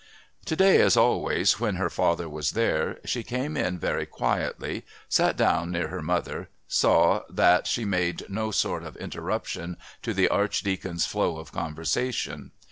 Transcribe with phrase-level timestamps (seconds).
[0.45, 5.37] To day, as always when her father was there, she came in very quietly, sat
[5.37, 11.05] down near her mother, saw that she made no sort of interruption to the Archdeacon's
[11.05, 12.49] flow of conversation.